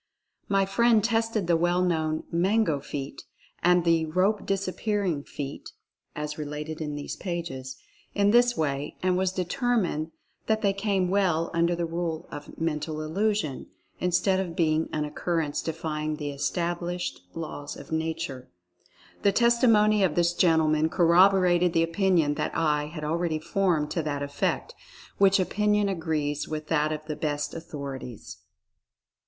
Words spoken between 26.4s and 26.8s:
with